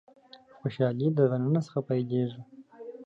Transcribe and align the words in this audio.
خوشالي 0.59 1.07
له 1.17 1.23
د 1.31 1.33
ننه 1.43 1.61
پيلېږي. 1.87 2.41